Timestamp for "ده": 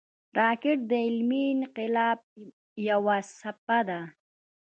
3.87-3.99